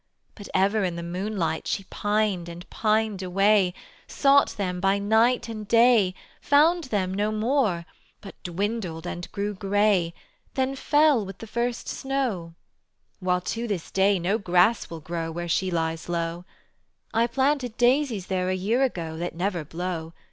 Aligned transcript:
But 0.33 0.49
ever 0.55 0.83
in 0.83 0.95
the 0.95 1.03
noonlight 1.03 1.67
She 1.67 1.83
pined 1.91 2.49
and 2.49 2.67
pined 2.71 3.21
away; 3.21 3.75
Sought 4.07 4.49
them 4.57 4.79
by 4.79 4.97
night 4.97 5.47
and 5.47 5.67
day, 5.67 6.15
Found 6.41 6.85
them 6.85 7.13
no 7.13 7.31
more, 7.31 7.85
but 8.19 8.33
dwindled 8.41 9.05
and 9.05 9.31
grew 9.31 9.53
gray, 9.53 10.15
Then 10.55 10.75
fell 10.75 11.23
with 11.23 11.37
the 11.37 11.45
first 11.45 11.87
snow, 11.87 12.55
While 13.19 13.41
to 13.53 13.67
this 13.67 13.91
day 13.91 14.17
no 14.17 14.39
grass 14.39 14.89
will 14.89 15.01
grow 15.01 15.29
Where 15.31 15.47
she 15.47 15.69
lies 15.69 16.09
low: 16.09 16.45
I 17.13 17.27
planted 17.27 17.77
daisies 17.77 18.25
there 18.25 18.49
a 18.49 18.55
year 18.55 18.81
ago 18.81 19.17
That 19.17 19.35
never 19.35 19.63
blow. 19.63 20.13